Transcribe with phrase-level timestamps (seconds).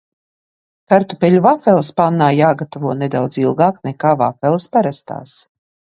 [0.93, 5.37] Kartupeļu vafeles pannā jāgatavo nedaudz ilgāk nekā vafeles parastās.